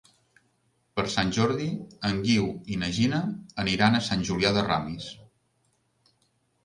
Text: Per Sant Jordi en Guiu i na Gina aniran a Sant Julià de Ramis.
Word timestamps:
Per 0.99 1.03
Sant 1.15 1.33
Jordi 1.37 1.67
en 2.09 2.23
Guiu 2.25 2.49
i 2.75 2.79
na 2.85 2.89
Gina 2.97 3.21
aniran 3.65 3.99
a 3.99 4.03
Sant 4.09 4.25
Julià 4.31 4.53
de 4.57 4.65
Ramis. 4.71 5.11